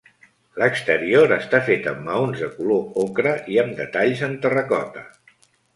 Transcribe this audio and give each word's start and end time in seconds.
L'exterior 0.61 1.33
està 1.35 1.59
fet 1.69 1.87
amb 1.93 2.03
maons 2.09 2.41
de 2.45 2.49
color 2.57 3.01
ocre 3.05 3.37
i 3.57 3.63
amb 3.67 3.79
detalls 3.85 4.29
en 4.31 4.39
terracota. 4.47 5.07